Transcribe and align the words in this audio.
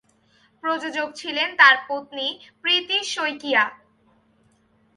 প্রযোজক 0.63 1.09
ছিলেন 1.15 1.49
তার 1.57 1.75
পত্নী 1.87 2.27
প্রীতি 2.61 2.97
শইকীয়া। 3.03 3.63